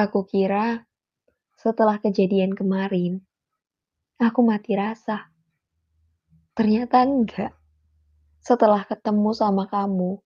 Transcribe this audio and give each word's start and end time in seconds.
Aku 0.00 0.24
kira 0.24 0.88
setelah 1.60 2.00
kejadian 2.00 2.56
kemarin, 2.56 3.20
aku 4.16 4.40
mati 4.40 4.72
rasa. 4.72 5.28
Ternyata 6.56 7.04
enggak. 7.04 7.52
Setelah 8.40 8.88
ketemu 8.88 9.36
sama 9.36 9.68
kamu, 9.68 10.16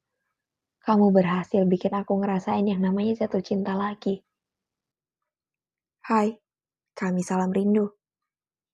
kamu 0.78 1.06
berhasil 1.10 1.66
bikin 1.66 1.91
aku 1.91 2.23
ngerasain 2.23 2.62
yang 2.62 2.87
namanya 2.87 3.27
jatuh 3.27 3.42
cinta 3.42 3.74
lagi. 3.74 4.23
Hai, 6.06 6.38
kami 6.95 7.27
Salam 7.27 7.50
Rindu. 7.50 7.98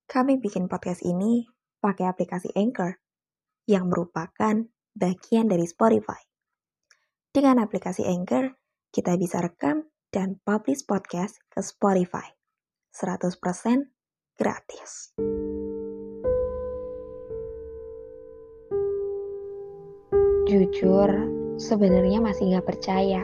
Kami 0.04 0.36
bikin 0.36 0.68
podcast 0.68 1.00
ini 1.00 1.48
pakai 1.80 2.12
aplikasi 2.12 2.52
Anchor 2.52 3.00
yang 3.64 3.88
merupakan 3.88 4.68
bagian 4.92 5.48
dari 5.48 5.64
Spotify. 5.64 6.20
Dengan 7.32 7.64
aplikasi 7.64 8.04
Anchor, 8.04 8.52
kita 8.92 9.16
bisa 9.16 9.40
rekam 9.40 9.88
dan 10.10 10.42
publish 10.42 10.82
podcast 10.86 11.38
ke 11.50 11.62
Spotify. 11.62 12.34
100% 12.90 13.38
gratis. 14.34 15.14
Jujur, 20.50 21.10
sebenarnya 21.62 22.18
masih 22.18 22.50
nggak 22.50 22.66
percaya 22.66 23.22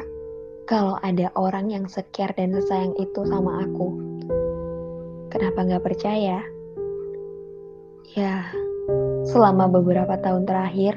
kalau 0.70 0.94
ada 1.02 1.34
orang 1.34 1.74
yang 1.74 1.90
sekiar 1.90 2.30
dan 2.38 2.54
sesayang 2.54 2.94
itu 3.02 3.26
sama 3.26 3.66
aku. 3.66 3.98
Kenapa 5.34 5.66
nggak 5.66 5.82
percaya? 5.82 6.38
Ya, 8.14 8.46
selama 9.26 9.66
beberapa 9.66 10.14
tahun 10.22 10.46
terakhir, 10.46 10.94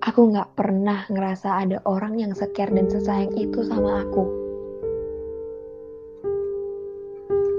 aku 0.00 0.32
nggak 0.32 0.56
pernah 0.56 1.04
ngerasa 1.12 1.60
ada 1.60 1.78
orang 1.84 2.16
yang 2.16 2.32
sekiar 2.32 2.72
dan 2.72 2.88
sesayang 2.88 3.36
itu 3.36 3.60
sama 3.68 4.00
aku. 4.00 4.43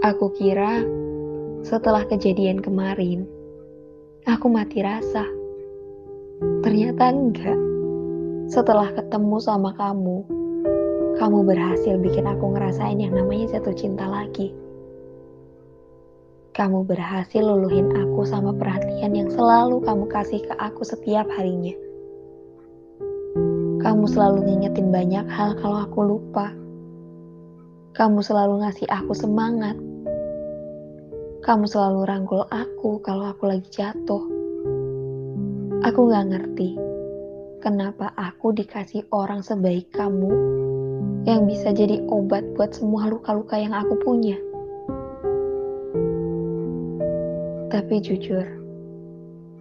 Aku 0.06 0.30
kira 0.38 0.86
setelah 1.66 2.06
kejadian 2.06 2.62
kemarin, 2.62 3.26
aku 4.30 4.54
mati 4.54 4.86
rasa. 4.86 5.26
Ternyata 6.62 7.10
enggak. 7.10 7.58
Setelah 8.46 8.94
ketemu 8.94 9.42
sama 9.42 9.74
kamu, 9.74 10.22
kamu 11.18 11.40
berhasil 11.50 11.98
bikin 11.98 12.30
aku 12.30 12.54
ngerasain 12.54 13.02
yang 13.02 13.18
namanya 13.18 13.58
jatuh 13.58 13.74
cinta 13.74 14.06
lagi. 14.06 14.54
Kamu 16.54 16.86
berhasil 16.86 17.42
luluhin 17.42 17.90
aku 17.98 18.30
sama 18.30 18.54
perhatian 18.54 19.18
yang 19.18 19.34
selalu 19.34 19.82
kamu 19.82 20.06
kasih 20.06 20.46
ke 20.46 20.54
aku 20.62 20.86
setiap 20.86 21.26
harinya. 21.34 21.74
Kamu 23.82 24.06
selalu 24.06 24.54
ngingetin 24.54 24.94
banyak 24.94 25.26
hal 25.34 25.58
kalau 25.58 25.82
aku 25.82 26.06
lupa. 26.06 26.54
Kamu 27.98 28.22
selalu 28.22 28.62
ngasih 28.62 28.86
aku 28.94 29.18
semangat. 29.18 29.95
Kamu 31.46 31.70
selalu 31.70 32.10
rangkul 32.10 32.42
aku 32.50 32.98
kalau 33.06 33.30
aku 33.30 33.46
lagi 33.46 33.70
jatuh. 33.70 34.26
Aku 35.86 36.10
gak 36.10 36.34
ngerti 36.34 36.74
kenapa 37.62 38.10
aku 38.18 38.50
dikasih 38.50 39.06
orang 39.14 39.46
sebaik 39.46 39.86
kamu 39.94 40.34
yang 41.30 41.46
bisa 41.46 41.70
jadi 41.70 42.02
obat 42.10 42.42
buat 42.58 42.74
semua 42.74 43.14
luka-luka 43.14 43.62
yang 43.62 43.78
aku 43.78 43.94
punya. 44.02 44.42
Tapi 47.70 48.02
jujur, 48.02 48.50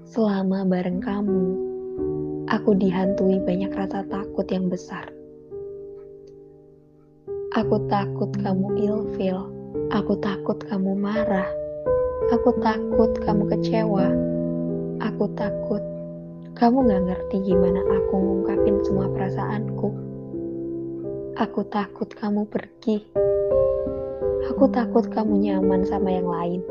selama 0.09 0.65
bareng 0.65 1.05
kamu, 1.05 1.45
aku 2.49 2.81
dihantui 2.81 3.45
banyak 3.45 3.69
rasa 3.77 4.09
takut 4.09 4.49
yang 4.49 4.73
besar. 4.73 5.13
Aku 7.53 7.77
takut 7.93 8.33
kamu 8.41 8.73
ilfil, 8.89 9.53
aku 9.93 10.17
takut 10.25 10.57
kamu 10.65 10.97
marah, 10.97 11.64
aku 12.33 12.57
takut 12.65 13.11
kamu 13.21 13.43
kecewa, 13.53 14.09
aku 15.05 15.29
takut 15.37 15.83
kamu 16.55 16.87
gak 16.87 17.03
ngerti 17.11 17.37
gimana 17.51 17.83
aku 17.83 18.15
ngungkapin 18.15 18.79
semua 18.87 19.11
perasaanku. 19.11 19.91
Aku 21.35 21.67
takut 21.67 22.07
kamu 22.15 22.47
pergi. 22.47 23.03
Aku 24.55 24.71
takut 24.71 25.11
kamu 25.11 25.43
nyaman 25.43 25.83
sama 25.83 26.15
yang 26.15 26.31
lain. 26.31 26.63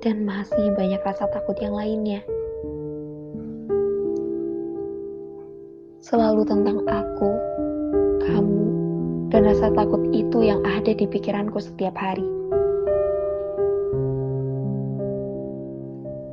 Dan 0.00 0.24
masih 0.24 0.72
banyak 0.72 1.04
rasa 1.04 1.28
takut 1.28 1.60
yang 1.60 1.76
lainnya. 1.76 2.24
Selalu 6.00 6.48
tentang 6.48 6.80
aku, 6.88 7.30
kamu, 8.24 8.64
dan 9.28 9.44
rasa 9.44 9.68
takut 9.76 10.08
itu 10.16 10.40
yang 10.40 10.64
ada 10.64 10.96
di 10.96 11.04
pikiranku 11.04 11.60
setiap 11.60 12.00
hari. 12.00 12.24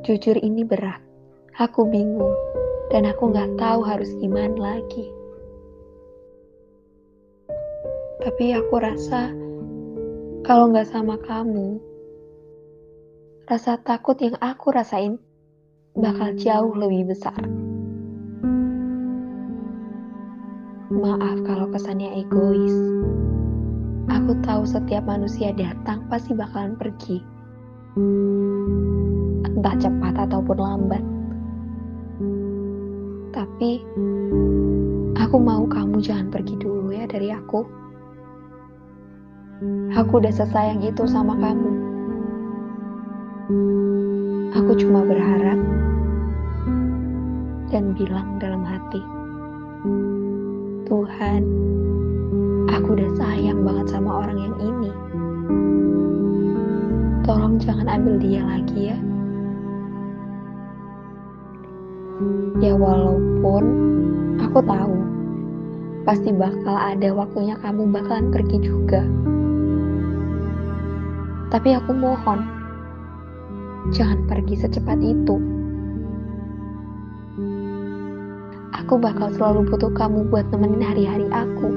Jujur 0.04 0.36
ini 0.36 0.68
berat. 0.68 1.00
Aku 1.56 1.88
bingung 1.88 2.36
dan 2.92 3.08
aku 3.08 3.32
nggak 3.32 3.56
tahu 3.56 3.80
harus 3.88 4.12
gimana 4.20 4.52
lagi. 4.52 5.08
Tapi 8.20 8.52
aku 8.52 8.84
rasa 8.84 9.32
kalau 10.44 10.68
nggak 10.68 10.92
sama 10.92 11.16
kamu, 11.24 11.80
rasa 13.48 13.80
takut 13.80 14.20
yang 14.20 14.36
aku 14.44 14.76
rasain 14.76 15.16
bakal 15.96 16.36
jauh 16.36 16.76
lebih 16.76 17.08
besar. 17.08 17.40
Maaf 20.92 21.48
kalau 21.48 21.72
kesannya 21.72 22.12
egois. 22.20 22.76
Aku 24.12 24.36
tahu 24.44 24.68
setiap 24.68 25.08
manusia 25.08 25.56
datang 25.56 26.04
pasti 26.12 26.36
bakalan 26.36 26.76
pergi. 26.76 27.24
Entah 29.64 29.80
cepat 29.80 30.28
ataupun 30.28 30.60
lambat. 30.60 31.00
Tapi 33.32 33.80
aku 35.16 35.36
mau 35.40 35.64
kamu 35.64 36.04
jangan 36.04 36.28
pergi 36.28 36.60
dulu 36.60 36.92
ya 36.92 37.08
dari 37.08 37.32
aku. 37.32 37.64
Aku 39.96 40.20
udah 40.20 40.28
sesayang 40.28 40.84
itu 40.84 41.08
sama 41.08 41.32
kamu. 41.40 41.70
Aku 44.52 44.76
cuma 44.76 45.00
berharap 45.00 45.56
dan 47.72 47.96
bilang 47.96 48.36
dalam 48.36 48.68
hati, 48.68 49.00
Tuhan, 50.84 51.40
aku 52.68 53.00
udah 53.00 53.10
sayang 53.16 53.64
banget 53.64 53.96
sama 53.96 54.28
orang 54.28 54.44
yang 54.44 54.56
ini. 54.60 54.92
Tolong 57.24 57.56
jangan 57.56 57.88
ambil 57.88 58.20
dia 58.20 58.44
lagi 58.44 58.92
ya. 58.92 59.13
Ya 62.62 62.78
walaupun 62.78 63.64
aku 64.38 64.62
tahu 64.62 64.94
pasti 66.06 66.30
bakal 66.30 66.76
ada 66.76 67.10
waktunya 67.10 67.58
kamu 67.58 67.90
bakalan 67.90 68.30
pergi 68.30 68.62
juga. 68.62 69.02
Tapi 71.50 71.74
aku 71.74 71.90
mohon, 71.90 72.46
jangan 73.90 74.22
pergi 74.30 74.62
secepat 74.62 74.98
itu. 75.02 75.42
Aku 78.84 79.00
bakal 79.00 79.32
selalu 79.34 79.66
butuh 79.74 79.90
kamu 79.96 80.28
buat 80.30 80.46
nemenin 80.54 80.82
hari-hari 80.86 81.26
aku. 81.34 81.68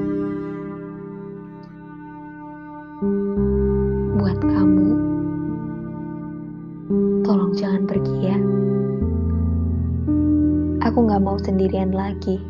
Buat 4.22 4.40
kamu, 4.44 4.90
tolong 7.26 7.54
jangan 7.58 7.90
pergi 7.90 8.16
ya. 8.22 8.38
Aku 10.98 11.06
gak 11.06 11.22
mau 11.22 11.38
sendirian 11.38 11.94
lagi. 11.94 12.42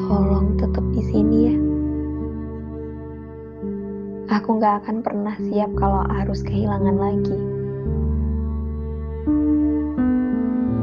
Tolong 0.00 0.56
tetap 0.56 0.80
di 0.96 1.04
sini 1.04 1.36
ya. 1.44 1.56
Aku 4.40 4.56
gak 4.56 4.80
akan 4.80 5.04
pernah 5.04 5.36
siap 5.36 5.68
kalau 5.76 6.00
harus 6.08 6.40
kehilangan 6.40 6.96
lagi. 6.96 7.36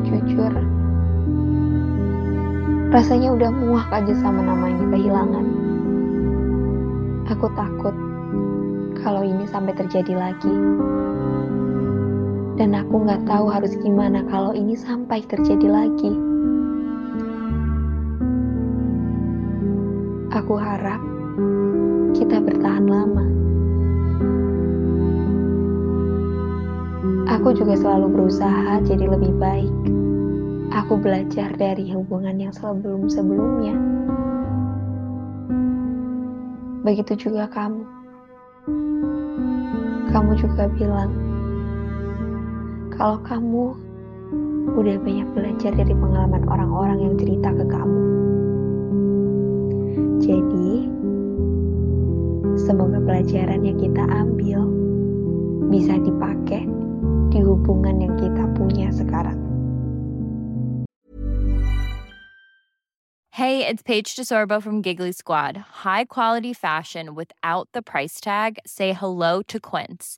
Jujur, 0.05 0.53
Rasanya 2.93 3.33
udah 3.33 3.49
muak 3.49 3.89
aja 3.89 4.13
sama 4.13 4.45
namanya 4.45 4.85
kehilangan. 4.93 5.45
Aku 7.33 7.49
takut 7.57 7.97
kalau 9.01 9.25
ini 9.25 9.49
sampai 9.49 9.73
terjadi 9.73 10.21
lagi. 10.21 10.53
Dan 12.57 12.73
aku 12.73 13.05
nggak 13.05 13.29
tahu 13.29 13.53
harus 13.53 13.77
gimana 13.85 14.25
kalau 14.25 14.49
ini 14.49 14.73
sampai 14.73 15.21
terjadi 15.29 15.69
lagi. 15.69 16.09
Aku 20.33 20.57
harap 20.57 20.97
kita 22.17 22.41
bertahan 22.41 22.89
lama. 22.89 23.25
Aku 27.37 27.53
juga 27.53 27.77
selalu 27.77 28.09
berusaha 28.09 28.81
jadi 28.89 29.05
lebih 29.05 29.37
baik. 29.37 29.73
Aku 30.73 30.97
belajar 30.97 31.53
dari 31.61 31.93
hubungan 31.93 32.41
yang 32.41 32.53
sebelum-sebelumnya. 32.57 33.77
Begitu 36.81 37.29
juga 37.29 37.45
kamu. 37.53 37.85
Kamu 40.09 40.31
juga 40.41 40.65
bilang 40.73 41.26
kalau 42.97 43.21
kamu 43.21 43.77
udah 44.73 44.97
banyak 45.05 45.29
belajar 45.37 45.71
dari 45.77 45.93
pengalaman 45.93 46.43
orang-orang 46.49 46.99
yang 46.99 47.15
cerita 47.15 47.53
ke 47.53 47.65
kamu. 47.69 48.01
Jadi, 50.17 50.69
semoga 52.57 52.97
pelajaran 53.05 53.61
yang 53.63 53.77
kita 53.77 54.01
ambil 54.01 54.65
bisa 55.69 55.93
dipakai 56.01 56.65
di 57.29 57.39
hubungan 57.45 58.01
yang 58.01 58.13
kita 58.17 58.43
punya 58.57 58.89
sekarang. 58.89 59.37
Hey, 63.37 63.69
it's 63.69 63.85
Paige 63.85 64.17
DeSorbo 64.17 64.57
from 64.57 64.81
Giggly 64.81 65.13
Squad. 65.13 65.85
High 65.85 66.09
quality 66.09 66.57
fashion 66.57 67.13
without 67.13 67.69
the 67.71 67.85
price 67.85 68.17
tag. 68.17 68.57
Say 68.65 68.97
hello 68.97 69.45
to 69.45 69.61
Quince. 69.61 70.17